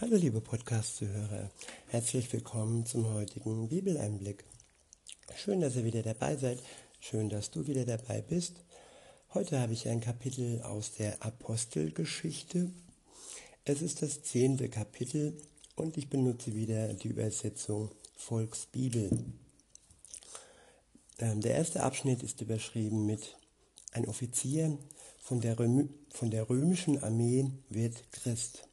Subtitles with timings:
[0.00, 1.52] Hallo liebe Podcast-Zuhörer,
[1.86, 4.42] herzlich willkommen zum heutigen Bibeleinblick.
[5.36, 6.58] Schön, dass ihr wieder dabei seid,
[6.98, 8.56] schön, dass du wieder dabei bist.
[9.34, 12.72] Heute habe ich ein Kapitel aus der Apostelgeschichte.
[13.64, 15.40] Es ist das zehnte Kapitel
[15.76, 19.10] und ich benutze wieder die Übersetzung Volksbibel.
[21.20, 23.36] Ähm, der erste Abschnitt ist überschrieben mit
[23.92, 24.76] Ein Offizier
[25.20, 28.66] von der, Röm von der römischen Armee wird Christ.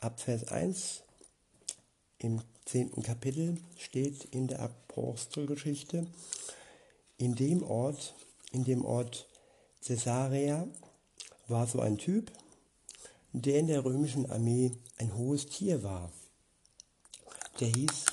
[0.00, 1.02] Ab Vers 1
[2.20, 6.06] im zehnten Kapitel steht in der Apostelgeschichte,
[7.18, 8.14] in dem Ort,
[8.50, 9.28] in dem Ort
[9.86, 10.66] Caesarea
[11.48, 12.32] war so ein Typ,
[13.34, 16.10] der in der römischen Armee ein hohes Tier war.
[17.60, 18.06] Der hieß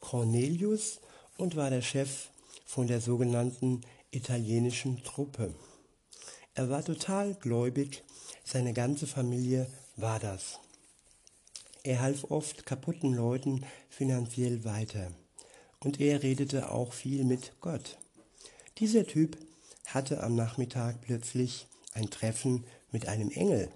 [0.00, 1.00] Cornelius
[1.36, 2.30] und war der Chef
[2.64, 5.54] von der sogenannten italienischen Truppe.
[6.54, 8.02] Er war total gläubig,
[8.42, 9.66] seine ganze Familie
[9.96, 10.61] war das.
[11.84, 15.10] Er half oft kaputten Leuten finanziell weiter
[15.80, 17.98] und er redete auch viel mit Gott.
[18.78, 19.36] Dieser Typ
[19.86, 23.68] hatte am Nachmittag plötzlich ein Treffen mit einem Engel.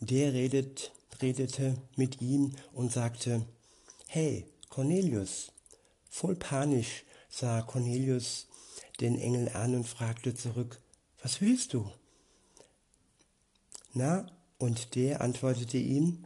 [0.00, 3.46] Der redet, redete mit ihm und sagte,
[4.06, 5.52] Hey, Cornelius.
[6.08, 8.48] Voll panisch sah Cornelius
[9.00, 10.80] den Engel an und fragte zurück,
[11.22, 11.90] was willst du?
[13.92, 14.26] Na,
[14.58, 16.24] und der antwortete ihm,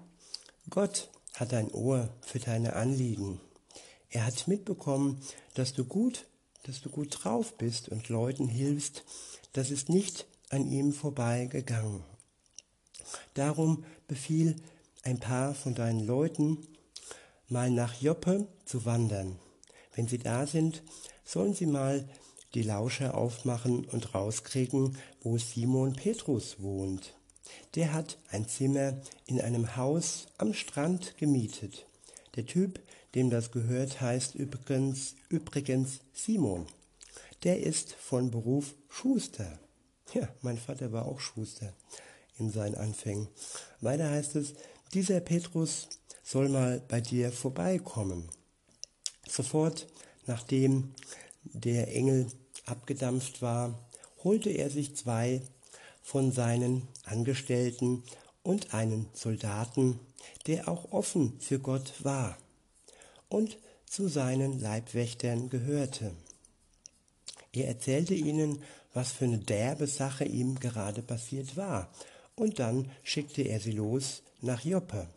[0.71, 3.41] Gott hat ein Ohr für deine Anliegen.
[4.09, 5.21] Er hat mitbekommen,
[5.55, 6.27] dass du gut,
[6.63, 9.05] dass du gut drauf bist und Leuten hilfst.
[9.53, 12.03] Das ist nicht an ihm vorbeigegangen.
[13.35, 14.57] Darum befiehl
[15.03, 16.67] ein paar von deinen Leuten,
[17.49, 19.39] mal nach Joppe zu wandern.
[19.95, 20.83] Wenn sie da sind,
[21.25, 22.09] sollen sie mal
[22.55, 27.15] die Lauscher aufmachen und rauskriegen, wo Simon Petrus wohnt.
[27.75, 28.95] Der hat ein Zimmer
[29.27, 31.87] in einem Haus am Strand gemietet.
[32.37, 32.81] Der Typ,
[33.15, 36.67] dem das gehört, heißt übrigens, übrigens Simon.
[37.43, 39.59] Der ist von Beruf Schuster.
[40.13, 41.73] Ja, mein Vater war auch Schuster
[42.39, 43.29] in seinen Anfängen.
[43.81, 44.55] Weiter heißt es,
[44.93, 45.89] dieser Petrus
[46.23, 48.29] soll mal bei dir vorbeikommen.
[49.29, 49.87] Sofort,
[50.27, 50.95] nachdem
[51.43, 52.27] der Engel
[52.67, 53.79] abgedampft war,
[54.23, 55.43] holte er sich zwei
[56.05, 58.05] von seinen Angestellten
[58.43, 59.99] und einen Soldaten,
[60.47, 62.37] der auch offen für Gott war
[63.29, 66.13] und zu seinen Leibwächtern gehörte.
[67.53, 68.63] Er erzählte ihnen,
[68.93, 71.91] was für eine derbe Sache ihm gerade passiert war,
[72.37, 75.09] und dann schickte er sie los nach Joppe.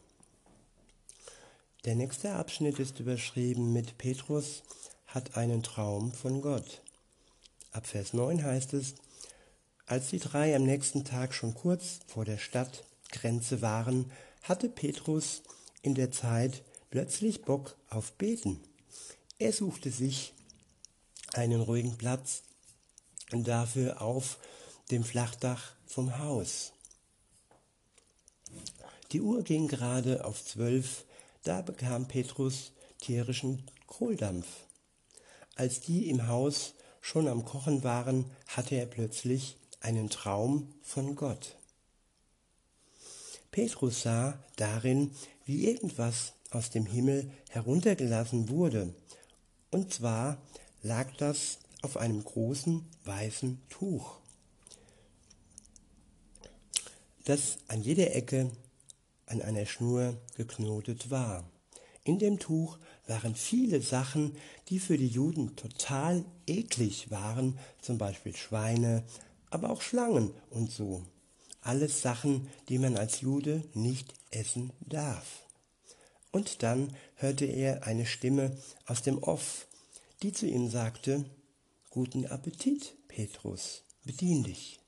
[1.83, 4.63] Der nächste Abschnitt ist überschrieben mit Petrus
[5.07, 6.81] hat einen Traum von Gott.
[7.71, 8.95] Ab Vers 9 heißt es,
[9.87, 14.11] als die drei am nächsten Tag schon kurz vor der Stadtgrenze waren,
[14.43, 15.41] hatte Petrus
[15.81, 18.59] in der Zeit plötzlich Bock auf Beten.
[19.39, 20.33] Er suchte sich
[21.33, 22.43] einen ruhigen Platz
[23.31, 24.39] und dafür auf
[24.91, 26.73] dem Flachdach vom Haus.
[29.13, 31.05] Die Uhr ging gerade auf zwölf,
[31.43, 34.47] da bekam Petrus tierischen Kohldampf.
[35.55, 39.55] Als die im Haus schon am Kochen waren, hatte er plötzlich
[39.87, 41.55] einen Traum von Gott.
[43.51, 45.11] Petrus sah darin,
[45.45, 48.93] wie irgendwas aus dem Himmel heruntergelassen wurde,
[49.71, 50.41] und zwar
[50.83, 54.17] lag das auf einem großen weißen Tuch,
[57.23, 58.51] das an jeder Ecke
[59.25, 61.49] an einer Schnur geknotet war.
[62.03, 64.35] In dem Tuch waren viele Sachen,
[64.67, 69.05] die für die Juden total eklig waren, zum Beispiel Schweine,
[69.49, 71.05] aber auch Schlangen und so.
[71.61, 75.45] Alles Sachen, die man als Jude nicht essen darf.
[76.31, 79.67] Und dann hörte er eine Stimme aus dem Off,
[80.21, 81.25] die zu ihm sagte,
[81.89, 84.79] Guten Appetit, Petrus, bedien dich.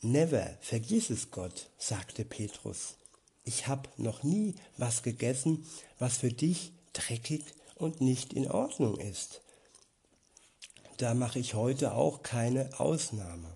[0.00, 2.96] Never, vergiss es Gott, sagte Petrus.
[3.44, 5.66] Ich hab noch nie was gegessen,
[5.98, 7.44] was für dich dreckig
[7.74, 9.42] und nicht in Ordnung ist
[11.00, 13.48] da mache ich heute auch keine Ausnahme.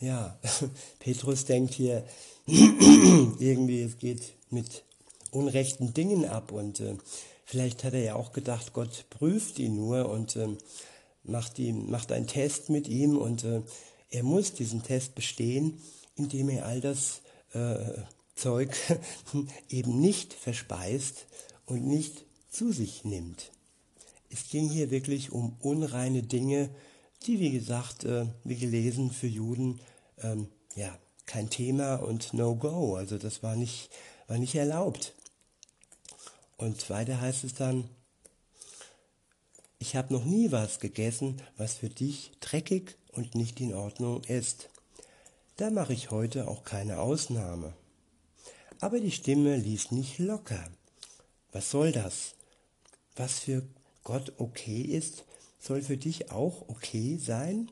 [0.00, 0.38] Ja,
[1.00, 2.04] Petrus denkt hier
[2.46, 4.84] irgendwie, es geht mit
[5.30, 6.96] unrechten Dingen ab und äh,
[7.44, 10.48] vielleicht hat er ja auch gedacht, Gott prüft ihn nur und äh,
[11.24, 13.62] macht, ihm, macht einen Test mit ihm und äh,
[14.10, 15.80] er muss diesen Test bestehen,
[16.16, 17.22] indem er all das
[17.52, 17.76] äh,
[18.36, 18.76] Zeug
[19.68, 21.26] eben nicht verspeist
[21.66, 23.50] und nicht zu sich nimmt.
[24.34, 26.68] Es ging hier wirklich um unreine Dinge,
[27.24, 29.78] die, wie gesagt, äh, wie gelesen, für Juden
[30.18, 32.96] ähm, ja, kein Thema und no go.
[32.96, 33.90] Also das war nicht,
[34.26, 35.14] war nicht erlaubt.
[36.56, 37.88] Und weiter heißt es dann,
[39.78, 44.68] ich habe noch nie was gegessen, was für dich dreckig und nicht in Ordnung ist.
[45.58, 47.72] Da mache ich heute auch keine Ausnahme.
[48.80, 50.68] Aber die Stimme ließ nicht locker.
[51.52, 52.34] Was soll das?
[53.14, 53.62] Was für
[54.04, 55.24] Gott okay ist,
[55.58, 57.70] soll für dich auch okay sein?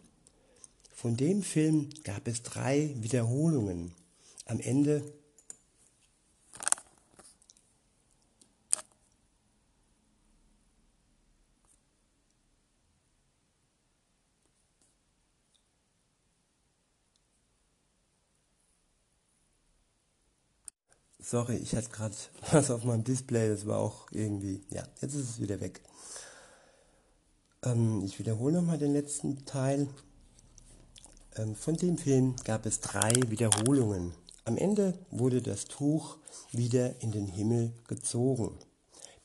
[0.94, 3.92] Von dem Film gab es drei Wiederholungen.
[4.46, 5.04] Am Ende
[21.32, 22.14] Sorry, ich hatte gerade
[22.52, 25.80] was auf meinem Display, das war auch irgendwie, ja, jetzt ist es wieder weg.
[27.64, 29.88] Ähm, ich wiederhole nochmal den letzten Teil.
[31.36, 34.12] Ähm, von dem Film gab es drei Wiederholungen.
[34.44, 36.18] Am Ende wurde das Tuch
[36.50, 38.58] wieder in den Himmel gezogen.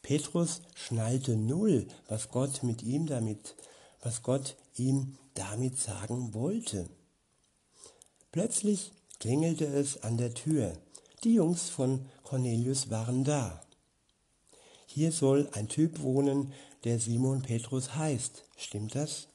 [0.01, 3.57] Petrus schnallte null, was Gott mit ihm damit,
[4.01, 6.87] was Gott ihm damit sagen wollte.
[8.31, 10.71] Plötzlich klingelte es an der Tür.
[11.23, 13.61] Die Jungs von Cornelius waren da.
[14.85, 16.53] Hier soll ein Typ wohnen,
[16.83, 18.43] der Simon Petrus heißt.
[18.55, 19.27] Stimmt das?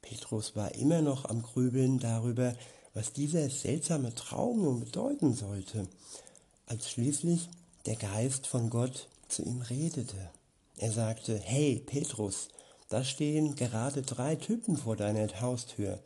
[0.00, 2.56] Petrus war immer noch am Grübeln darüber,
[2.94, 5.86] was dieser seltsame Traum nun bedeuten sollte,
[6.66, 7.48] als schließlich
[7.86, 10.30] der Geist von Gott zu ihm redete.
[10.78, 12.48] Er sagte, Hey Petrus,
[12.88, 16.00] da stehen gerade drei Typen vor deiner Haustür.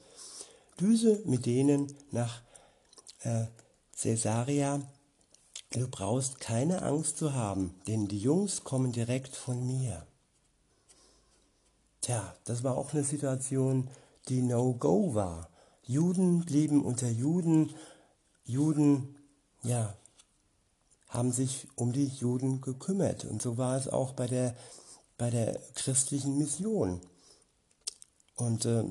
[0.81, 2.43] Düse mit denen nach
[3.20, 3.47] äh,
[4.00, 4.81] Caesarea,
[5.70, 10.06] du brauchst keine Angst zu haben, denn die Jungs kommen direkt von mir.
[12.00, 13.88] Tja, das war auch eine Situation,
[14.29, 15.49] die No-Go war.
[15.82, 17.75] Juden blieben unter Juden,
[18.44, 19.17] Juden,
[19.62, 19.94] ja,
[21.08, 23.25] haben sich um die Juden gekümmert.
[23.25, 24.55] Und so war es auch bei der,
[25.17, 27.00] bei der christlichen Mission.
[28.35, 28.85] Und äh,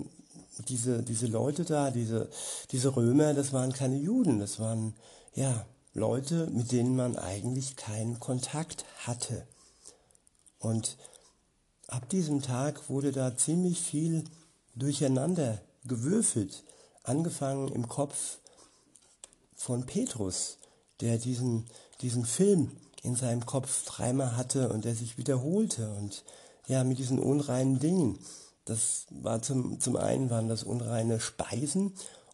[0.67, 2.29] diese, diese Leute da, diese,
[2.71, 4.93] diese Römer, das waren keine Juden, das waren
[5.33, 9.45] ja Leute, mit denen man eigentlich keinen Kontakt hatte.
[10.59, 10.97] Und
[11.87, 14.23] ab diesem Tag wurde da ziemlich viel
[14.75, 16.63] durcheinander gewürfelt,
[17.03, 18.37] angefangen im Kopf
[19.55, 20.57] von Petrus,
[21.01, 21.65] der diesen,
[22.01, 22.71] diesen Film
[23.03, 26.23] in seinem Kopf dreimal hatte und der sich wiederholte und
[26.67, 28.17] ja, mit diesen unreinen Dingen.
[28.65, 31.93] Das war zum, zum einen waren das unreine Speisen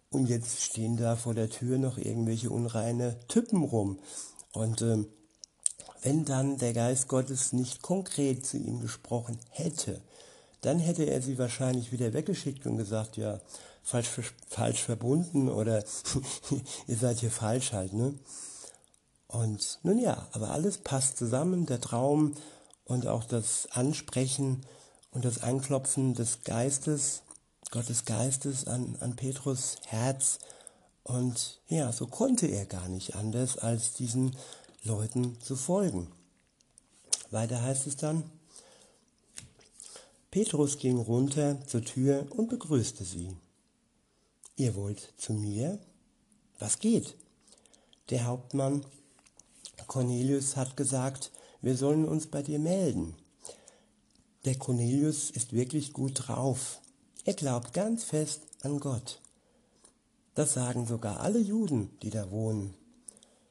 [0.10, 4.00] und jetzt stehen da vor der Tür noch irgendwelche unreine Typen rum.
[4.54, 5.08] Und ähm,
[6.02, 10.02] wenn dann der Geist Gottes nicht konkret zu ihm gesprochen hätte,
[10.62, 13.40] dann hätte er sie wahrscheinlich wieder weggeschickt und gesagt, ja,
[13.84, 14.10] falsch,
[14.48, 15.84] falsch verbunden oder
[16.88, 18.14] ihr seid hier falsch halt, ne?
[19.28, 22.34] Und nun ja, aber alles passt zusammen, der Traum
[22.84, 24.66] und auch das Ansprechen
[25.12, 27.24] und das Anklopfen des Geistes,
[27.72, 30.40] Gottes Geistes an, an Petrus Herz.
[31.04, 34.36] Und ja, so konnte er gar nicht anders, als diesen
[34.84, 36.08] Leuten zu folgen.
[37.32, 38.24] Weiter heißt es dann,
[40.32, 43.36] Petrus ging runter zur Tür und begrüßte sie.
[44.56, 45.80] Ihr wollt zu mir?
[46.60, 47.16] Was geht?
[48.10, 48.86] Der Hauptmann
[49.88, 51.32] Cornelius hat gesagt,
[51.62, 53.16] wir sollen uns bei dir melden.
[54.46, 56.80] Der Cornelius ist wirklich gut drauf.
[57.26, 59.20] Er glaubt ganz fest an Gott.
[60.34, 62.74] Das sagen sogar alle Juden, die da wohnen.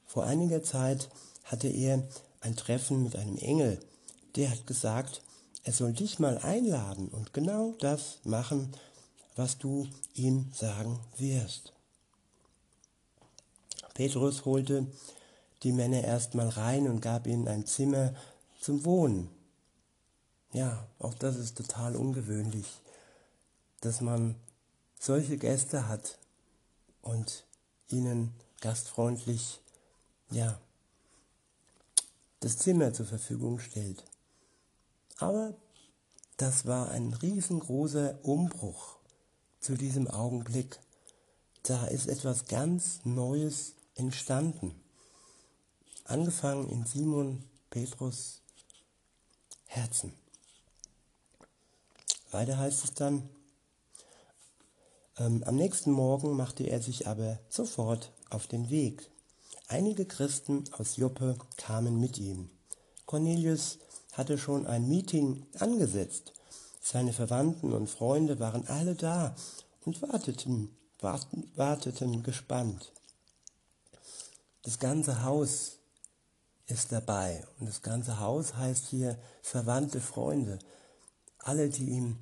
[0.07, 1.09] Vor einiger Zeit
[1.43, 2.07] hatte er
[2.41, 3.79] ein Treffen mit einem Engel.
[4.35, 5.21] Der hat gesagt,
[5.63, 8.71] er soll dich mal einladen und genau das machen,
[9.35, 11.73] was du ihm sagen wirst.
[13.93, 14.87] Petrus holte
[15.61, 18.15] die Männer erstmal rein und gab ihnen ein Zimmer
[18.59, 19.29] zum Wohnen.
[20.51, 22.81] Ja, auch das ist total ungewöhnlich,
[23.81, 24.35] dass man
[24.99, 26.17] solche Gäste hat
[27.01, 27.45] und
[27.87, 29.59] ihnen gastfreundlich,
[30.31, 30.59] ja,
[32.39, 34.03] das Zimmer zur Verfügung stellt.
[35.17, 35.53] Aber
[36.37, 38.97] das war ein riesengroßer Umbruch
[39.59, 40.79] zu diesem Augenblick.
[41.63, 44.73] Da ist etwas ganz Neues entstanden.
[46.05, 48.41] Angefangen in Simon Petrus
[49.65, 50.13] Herzen.
[52.31, 53.29] Weiter heißt es dann,
[55.17, 59.09] ähm, am nächsten Morgen machte er sich aber sofort auf den Weg.
[59.67, 62.49] Einige Christen aus Joppe kamen mit ihm.
[63.05, 63.79] Cornelius
[64.13, 66.33] hatte schon ein Meeting angesetzt.
[66.81, 69.35] Seine Verwandten und Freunde waren alle da
[69.85, 72.91] und warteten warteten gespannt.
[74.63, 75.77] Das ganze Haus
[76.67, 80.59] ist dabei und das ganze Haus heißt hier verwandte Freunde.
[81.39, 82.17] Alle, die ihm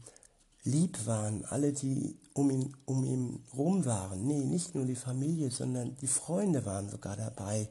[0.64, 4.28] lieb waren, alle, die um ihn, um ihn rum waren.
[4.28, 7.70] Nee, nicht nur die Familie, sondern die Freunde waren sogar dabei.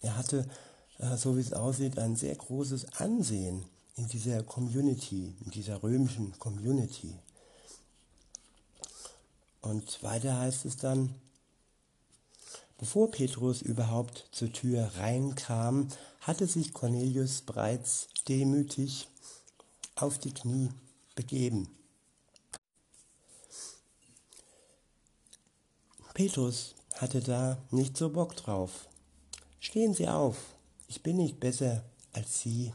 [0.00, 0.46] Er hatte,
[0.98, 3.64] äh, so wie es aussieht, ein sehr großes Ansehen
[3.96, 7.14] in dieser Community, in dieser römischen Community.
[9.60, 11.14] Und weiter heißt es dann,
[12.78, 15.88] bevor Petrus überhaupt zur Tür reinkam,
[16.20, 19.08] hatte sich Cornelius bereits demütig
[19.94, 20.70] auf die Knie
[21.14, 21.68] begeben.
[26.14, 28.88] Petrus hatte da nicht so Bock drauf.
[29.60, 30.36] Stehen Sie auf,
[30.88, 32.72] ich bin nicht besser als Sie,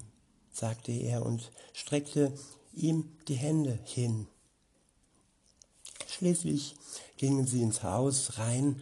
[0.51, 2.33] sagte er und streckte
[2.73, 4.27] ihm die Hände hin.
[6.07, 6.75] Schließlich
[7.17, 8.81] gingen sie ins Haus rein.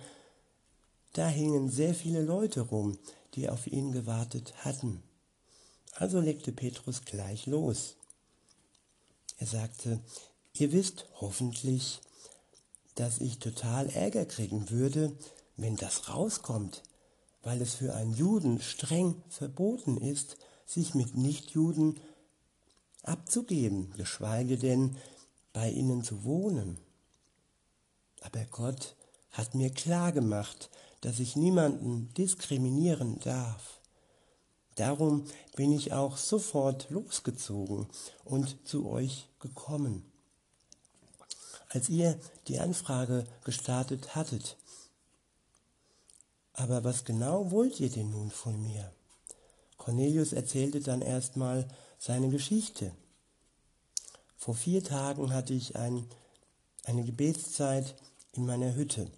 [1.14, 2.98] Da hingen sehr viele Leute rum,
[3.34, 5.04] die auf ihn gewartet hatten.
[5.92, 7.98] Also legte Petrus gleich los.
[9.38, 10.00] Er sagte,
[10.54, 12.02] ihr wisst hoffentlich,
[12.96, 15.16] dass ich total Ärger kriegen würde,
[15.58, 16.84] wenn das rauskommt,
[17.44, 22.00] weil es für einen Juden streng verboten ist, sich mit Nichtjuden
[23.04, 24.98] abzugeben, geschweige denn
[25.54, 26.78] bei ihnen zu wohnen.
[28.22, 28.96] Aber Gott
[29.32, 30.70] hat mir klar gemacht,
[31.02, 33.80] dass ich niemanden diskriminieren darf.
[34.76, 37.88] Darum bin ich auch sofort losgezogen
[38.24, 40.04] und zu euch gekommen.
[41.70, 44.58] Als ihr die Anfrage gestartet hattet,
[46.54, 48.92] aber was genau wollt ihr denn nun von mir?
[49.78, 51.68] Cornelius erzählte dann erstmal
[52.00, 52.92] seine Geschichte.
[54.38, 56.06] Vor vier Tagen hatte ich ein,
[56.84, 57.96] eine Gebetszeit
[58.34, 59.12] in meiner Hütte.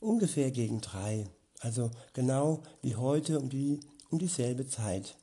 [0.00, 1.26] Ungefähr gegen drei,
[1.60, 5.16] also genau wie heute um, die, um dieselbe Zeit.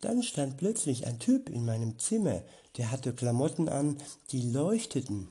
[0.00, 2.42] Dann stand plötzlich ein Typ in meinem Zimmer,
[2.76, 3.96] der hatte Klamotten an,
[4.30, 5.28] die leuchteten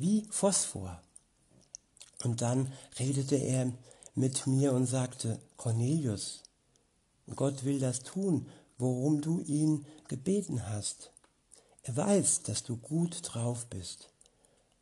[0.00, 1.00] wie Phosphor.
[2.24, 3.72] Und dann redete er
[4.14, 6.42] mit mir und sagte, Cornelius,
[7.34, 8.46] Gott will das tun,
[8.78, 11.12] worum du ihn gebeten hast.
[11.82, 14.10] Er weiß, dass du gut drauf bist.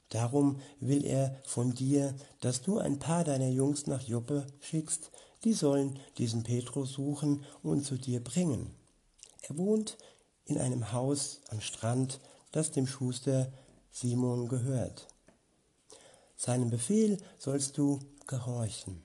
[0.09, 5.11] Darum will er von dir, dass du ein paar deiner Jungs nach Joppe schickst,
[5.45, 8.75] die sollen diesen Petrus suchen und zu dir bringen.
[9.43, 9.97] Er wohnt
[10.45, 12.21] in einem Haus am Strand,
[12.53, 13.53] das dem Schuster
[13.93, 15.07] Simon gehört.
[16.37, 19.03] Seinem Befehl sollst du gehorchen.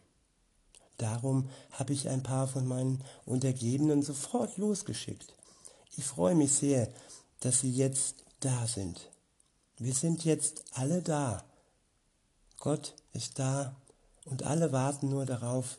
[0.97, 5.33] Darum habe ich ein paar von meinen Untergebenen sofort losgeschickt.
[5.97, 6.89] Ich freue mich sehr,
[7.39, 9.09] dass sie jetzt da sind.
[9.77, 11.43] Wir sind jetzt alle da.
[12.59, 13.75] Gott ist da
[14.25, 15.77] und alle warten nur darauf,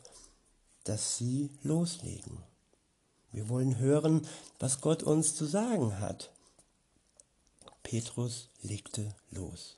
[0.85, 2.41] dass sie loslegen.
[3.31, 4.25] Wir wollen hören,
[4.59, 6.31] was Gott uns zu sagen hat.
[7.83, 9.77] Petrus legte los.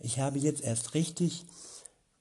[0.00, 1.44] Ich habe jetzt erst richtig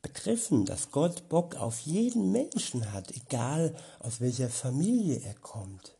[0.01, 5.95] begriffen, dass Gott Bock auf jeden Menschen hat, egal aus welcher Familie er kommt,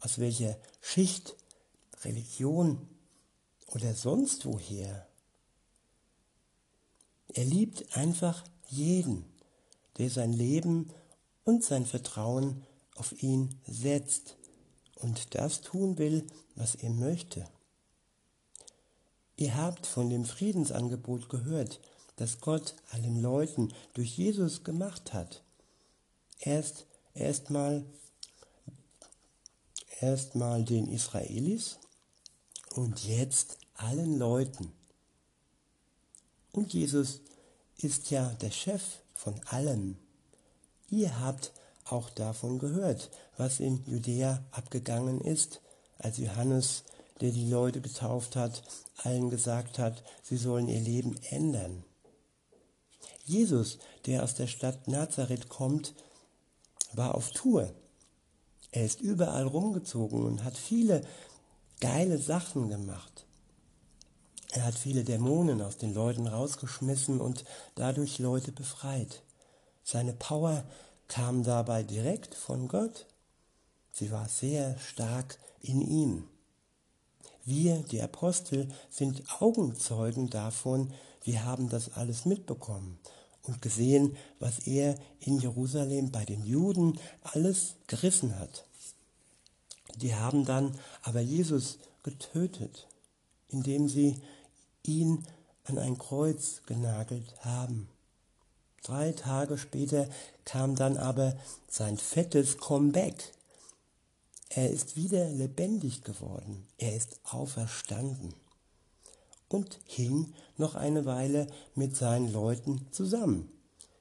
[0.00, 1.36] aus welcher Schicht,
[2.04, 2.88] Religion
[3.68, 5.06] oder sonst woher.
[7.28, 9.24] Er liebt einfach jeden,
[9.98, 10.90] der sein Leben
[11.48, 12.62] und sein Vertrauen
[12.94, 14.36] auf ihn setzt
[14.96, 16.26] und das tun will,
[16.56, 17.48] was er möchte.
[19.34, 21.80] Ihr habt von dem Friedensangebot gehört,
[22.16, 25.42] das Gott allen Leuten durch Jesus gemacht hat.
[26.38, 27.82] Erst erstmal
[30.00, 31.78] erstmal den Israelis
[32.74, 34.70] und jetzt allen Leuten.
[36.52, 37.22] Und Jesus
[37.78, 38.82] ist ja der Chef
[39.14, 39.96] von allem.
[40.90, 41.52] Ihr habt
[41.84, 45.60] auch davon gehört, was in Judäa abgegangen ist,
[45.98, 46.84] als Johannes,
[47.20, 48.62] der die Leute getauft hat,
[48.98, 51.84] allen gesagt hat, sie sollen ihr Leben ändern.
[53.24, 55.94] Jesus, der aus der Stadt Nazareth kommt,
[56.92, 57.72] war auf Tour.
[58.70, 61.02] Er ist überall rumgezogen und hat viele
[61.80, 63.26] geile Sachen gemacht.
[64.52, 69.22] Er hat viele Dämonen aus den Leuten rausgeschmissen und dadurch Leute befreit.
[69.90, 70.64] Seine Power
[71.08, 73.06] kam dabei direkt von Gott.
[73.90, 76.28] Sie war sehr stark in ihm.
[77.46, 80.92] Wir, die Apostel, sind Augenzeugen davon,
[81.24, 82.98] wir haben das alles mitbekommen
[83.44, 88.66] und gesehen, was er in Jerusalem bei den Juden alles gerissen hat.
[89.96, 92.88] Die haben dann aber Jesus getötet,
[93.48, 94.20] indem sie
[94.82, 95.24] ihn
[95.64, 97.88] an ein Kreuz genagelt haben.
[98.88, 100.08] Drei Tage später
[100.46, 101.36] kam dann aber
[101.68, 103.34] sein fettes Comeback.
[104.48, 106.66] Er ist wieder lebendig geworden.
[106.78, 108.32] Er ist auferstanden
[109.50, 113.52] und hing noch eine Weile mit seinen Leuten zusammen.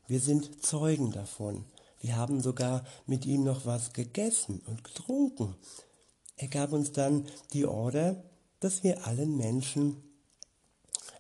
[0.08, 1.66] Wir sind Zeugen davon.
[2.00, 5.54] Wir haben sogar mit ihm noch was gegessen und getrunken.
[6.38, 8.24] Er gab uns dann die Order,
[8.62, 10.02] dass wir allen Menschen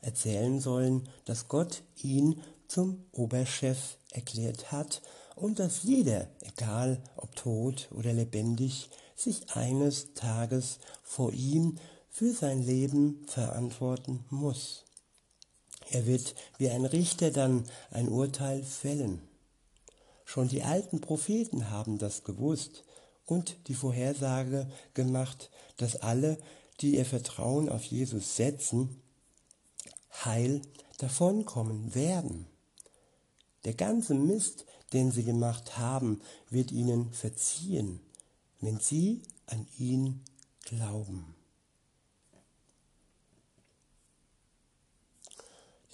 [0.01, 5.01] erzählen sollen, dass Gott ihn zum Oberchef erklärt hat
[5.35, 11.77] und dass jeder, egal ob tot oder lebendig, sich eines Tages vor ihm
[12.09, 14.85] für sein Leben verantworten muss.
[15.89, 19.21] Er wird wie ein Richter dann ein Urteil fällen.
[20.25, 22.83] Schon die alten Propheten haben das gewusst
[23.25, 26.37] und die Vorhersage gemacht, dass alle,
[26.81, 29.01] die ihr Vertrauen auf Jesus setzen,
[30.25, 30.61] heil
[30.97, 32.47] davonkommen werden.
[33.67, 37.99] Der ganze Mist, den sie gemacht haben, wird ihnen verziehen,
[38.61, 40.23] wenn sie an ihn
[40.63, 41.35] glauben.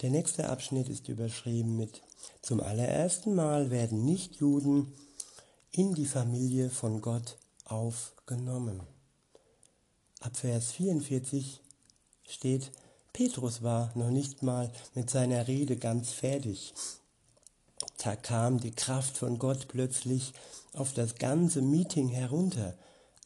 [0.02, 2.00] Der nächste Abschnitt ist überschrieben mit
[2.42, 4.92] Zum allerersten Mal werden Nichtjuden
[5.72, 8.82] in die Familie von Gott aufgenommen.
[10.20, 11.60] Ab Vers 44
[12.28, 12.70] steht,
[13.12, 16.72] Petrus war noch nicht mal mit seiner Rede ganz fertig.
[17.98, 20.32] Da kam die Kraft von Gott plötzlich
[20.74, 22.74] auf das ganze Meeting herunter.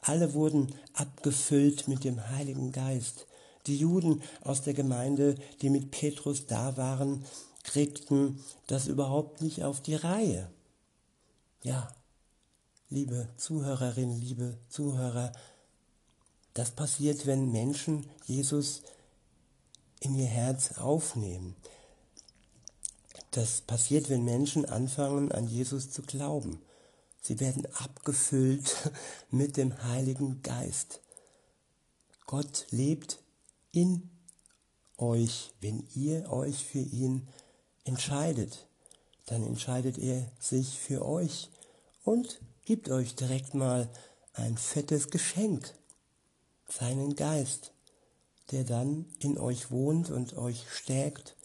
[0.01, 3.27] Alle wurden abgefüllt mit dem Heiligen Geist.
[3.67, 7.25] Die Juden aus der Gemeinde, die mit Petrus da waren,
[7.63, 10.49] kriegten das überhaupt nicht auf die Reihe.
[11.61, 11.93] Ja,
[12.89, 15.33] liebe Zuhörerinnen, liebe Zuhörer,
[16.53, 18.81] das passiert, wenn Menschen Jesus
[19.99, 21.55] in ihr Herz aufnehmen.
[23.39, 26.61] Das passiert, wenn Menschen anfangen, an Jesus zu glauben.
[27.21, 28.91] Sie werden abgefüllt
[29.31, 30.99] mit dem Heiligen Geist.
[32.25, 33.23] Gott lebt
[33.71, 34.09] in
[34.97, 37.29] euch, wenn ihr euch für ihn
[37.85, 38.67] entscheidet.
[39.27, 41.49] Dann entscheidet er sich für euch
[42.03, 43.89] und gibt euch direkt mal
[44.33, 45.73] ein fettes Geschenk,
[46.67, 47.71] seinen Geist,
[48.51, 51.37] der dann in euch wohnt und euch stärkt,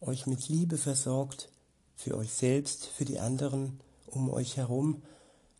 [0.00, 1.50] euch mit Liebe versorgt,
[1.96, 5.02] für euch selbst, für die anderen um euch herum,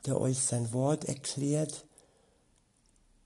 [0.07, 1.85] der euch sein Wort erklärt,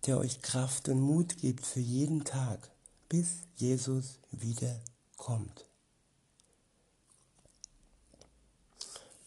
[0.06, 2.70] der euch Kraft und Mut gibt für jeden Tag
[3.08, 5.66] bis Jesus wiederkommt.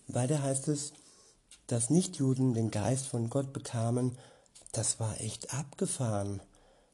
[0.07, 0.93] Weiter heißt es,
[1.67, 4.17] dass Nichtjuden den Geist von Gott bekamen,
[4.71, 6.41] das war echt abgefahren.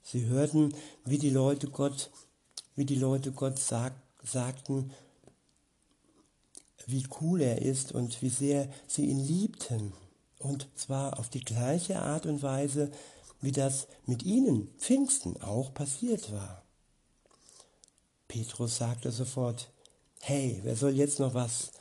[0.02, 0.76] Sie hörten,
[1.06, 2.12] wie die Leute Gott,
[2.76, 4.92] wie die Leute Gott sag, sagten,
[6.86, 9.94] wie cool er ist und wie sehr sie ihn liebten.
[10.40, 12.92] Und zwar auf die gleiche Art und Weise,
[13.42, 16.64] wie das mit ihnen Pfingsten auch passiert war.
[18.28, 19.70] Petrus sagte sofort,
[20.22, 21.72] hey, wer soll jetzt noch was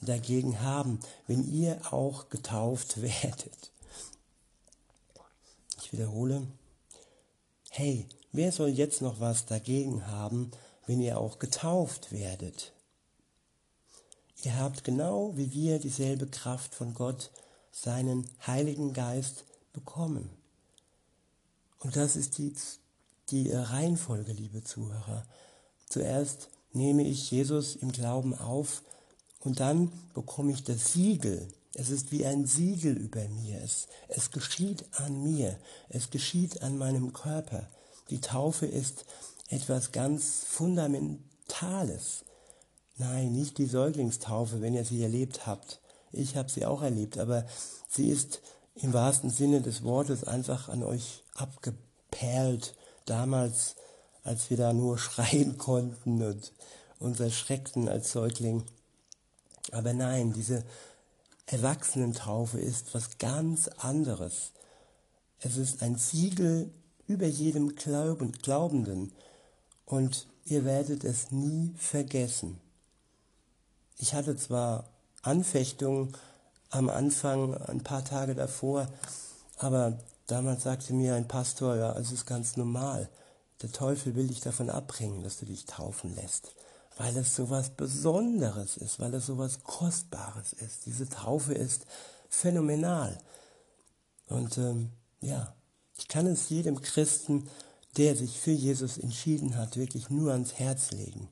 [0.00, 3.70] dagegen haben, wenn ihr auch getauft werdet?
[5.78, 6.46] Ich wiederhole,
[7.70, 10.50] hey, wer soll jetzt noch was dagegen haben,
[10.90, 12.72] wenn ihr auch getauft werdet?
[14.42, 17.30] Ihr habt genau wie wir dieselbe Kraft von Gott,
[17.70, 20.28] seinen Heiligen Geist, bekommen.
[21.78, 22.52] Und das ist die,
[23.28, 25.24] die Reihenfolge, liebe Zuhörer.
[25.88, 28.82] Zuerst nehme ich Jesus im Glauben auf
[29.38, 31.46] und dann bekomme ich das Siegel.
[31.74, 33.62] Es ist wie ein Siegel über mir.
[33.62, 35.56] Es, es geschieht an mir.
[35.88, 37.68] Es geschieht an meinem Körper.
[38.10, 39.04] Die Taufe ist
[39.50, 42.24] etwas ganz Fundamentales.
[42.96, 45.80] Nein, nicht die Säuglingstaufe, wenn ihr sie erlebt habt.
[46.12, 47.44] Ich habe sie auch erlebt, aber
[47.88, 48.40] sie ist
[48.76, 52.74] im wahrsten Sinne des Wortes einfach an euch abgeperlt.
[53.06, 53.76] Damals
[54.22, 56.52] als wir da nur schreien konnten und
[56.98, 58.64] uns erschreckten als Säugling.
[59.72, 60.64] Aber nein, diese
[61.46, 64.52] Erwachsenentaufe ist was ganz anderes.
[65.40, 66.70] Es ist ein Siegel
[67.06, 69.12] über jedem Glaubenden
[69.90, 72.60] und ihr werdet es nie vergessen.
[73.98, 74.88] Ich hatte zwar
[75.22, 76.16] Anfechtungen
[76.70, 78.88] am Anfang, ein paar Tage davor,
[79.58, 79.98] aber
[80.28, 83.08] damals sagte mir ein Pastor, ja, es ist ganz normal.
[83.62, 86.54] Der Teufel will dich davon abbringen, dass du dich taufen lässt,
[86.96, 90.86] weil es so was Besonderes ist, weil es so was Kostbares ist.
[90.86, 91.84] Diese Taufe ist
[92.28, 93.18] phänomenal.
[94.28, 95.52] Und ähm, ja,
[95.98, 97.50] ich kann es jedem Christen,
[97.96, 101.28] der sich für Jesus entschieden hat, wirklich nur ans Herz legen.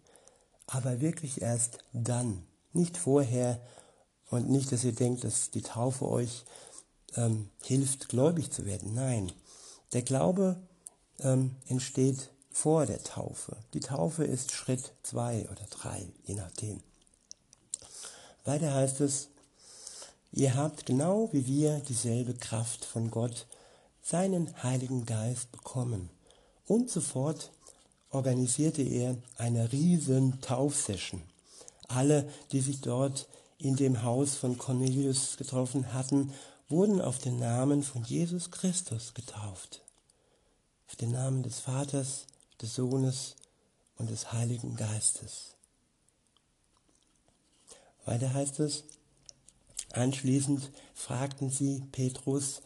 [0.70, 3.58] aber wirklich erst dann, nicht vorher
[4.28, 6.44] und nicht, dass ihr denkt, dass die Taufe euch
[7.16, 8.94] ähm, hilft, gläubig zu werden.
[8.94, 9.32] Nein,
[9.94, 10.60] der Glaube
[11.20, 13.56] ähm, entsteht vor der Taufe.
[13.72, 16.80] Die Taufe ist Schritt zwei oder drei, je nachdem.
[18.44, 19.28] Weiter heißt es,
[20.32, 23.46] ihr habt genau wie wir dieselbe Kraft von Gott,
[24.02, 26.10] seinen Heiligen Geist bekommen.
[26.68, 27.50] Und sofort
[28.10, 31.22] organisierte er eine riesen Taufsession.
[31.88, 33.26] Alle, die sich dort
[33.56, 36.32] in dem Haus von Cornelius getroffen hatten,
[36.68, 39.80] wurden auf den Namen von Jesus Christus getauft.
[40.88, 42.26] Auf den Namen des Vaters,
[42.60, 43.34] des Sohnes
[43.96, 45.54] und des Heiligen Geistes.
[48.04, 48.84] Weiter heißt es,
[49.92, 52.60] anschließend fragten sie Petrus,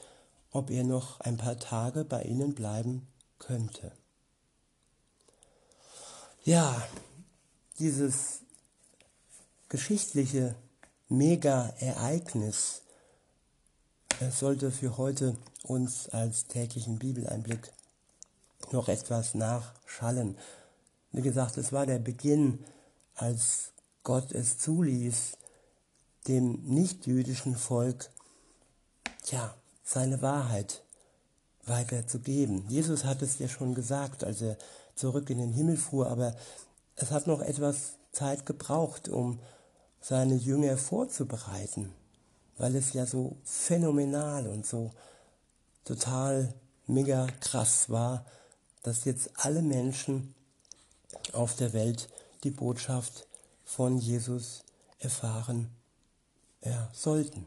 [0.51, 3.07] ob er noch ein paar Tage bei ihnen bleiben
[3.43, 3.93] könnte.
[6.45, 6.87] Ja,
[7.79, 8.41] dieses
[9.69, 10.55] geschichtliche
[11.09, 12.83] Mega-Ereignis
[14.31, 17.73] sollte für heute uns als täglichen Bibeleinblick
[18.71, 20.39] noch etwas nachschallen.
[21.11, 22.65] Wie gesagt, es war der Beginn,
[23.15, 25.37] als Gott es zuließ,
[26.29, 28.11] dem nichtjüdischen Volk
[29.31, 30.82] ja, seine Wahrheit
[31.67, 32.69] weiterzugeben.
[32.69, 34.57] Jesus hat es ja schon gesagt, als er
[34.95, 36.35] zurück in den Himmel fuhr, aber
[36.97, 39.39] es hat noch etwas Zeit gebraucht, um
[40.01, 41.93] seine Jünger vorzubereiten,
[42.59, 44.91] weil es ja so phänomenal und so
[45.85, 46.53] total
[46.87, 48.27] mega krass war,
[48.83, 50.35] dass jetzt alle Menschen
[51.33, 52.09] auf der Welt
[52.43, 53.27] die Botschaft
[53.65, 54.65] von Jesus
[54.99, 55.71] erfahren
[56.65, 57.47] ja, sollten.